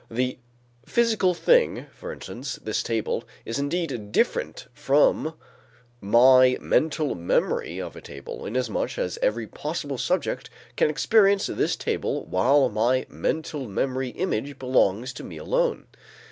[0.09, 0.39] The
[0.83, 5.35] physical thing, for instance this table, is indeed different from
[6.01, 11.75] my mental memory idea of a table, inasmuch as every possible subject can experience this
[11.75, 15.85] table while my mental memory image belongs to me alone.